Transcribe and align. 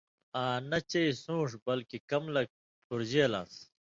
آں 0.43 0.57
نہ 0.69 0.79
چے 0.91 1.03
سُون٘ݜ 1.23 1.49
بلکے 1.65 1.97
کم 2.09 2.23
لَک 2.35 2.49
پُھرژېل 2.87 3.33
آن٘س۔ 3.39 3.53